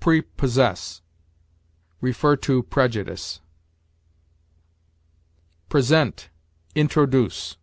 PREPOSSESS. 0.00 1.02
See 2.02 2.62
PREJUDICE. 2.68 3.40
PRESENT 5.68 6.30
INTRODUCE. 6.74 7.56